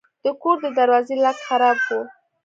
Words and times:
د 0.23 0.25
کور 0.41 0.57
د 0.63 0.67
دروازې 0.77 1.15
لاک 1.23 1.37
خراب 1.47 1.77
و. 1.87 1.89